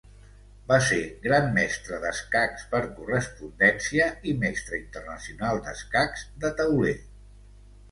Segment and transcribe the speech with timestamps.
[0.69, 6.99] Va ser Gran mestre d'escacs per correspondència i Mestre internacional d'escacs de tauler.